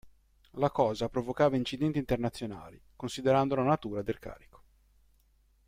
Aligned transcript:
La 0.53 0.71
cosa 0.71 1.09
provocava 1.09 1.55
incidenti 1.57 1.99
internazionali, 1.99 2.81
considerando 2.95 3.53
la 3.53 3.61
natura 3.65 4.01
del 4.01 4.17
"carico". 4.17 4.63